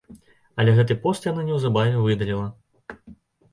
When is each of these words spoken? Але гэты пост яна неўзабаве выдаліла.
Але 0.63 0.73
гэты 0.79 0.97
пост 1.03 1.29
яна 1.31 1.45
неўзабаве 1.51 2.01
выдаліла. 2.09 2.51